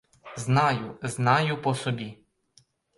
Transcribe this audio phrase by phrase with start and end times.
[0.35, 2.17] Знаю, знаю по собі!